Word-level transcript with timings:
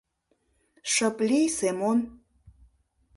Шып 0.91 1.17
лий, 1.27 1.47
Семон! 1.57 1.99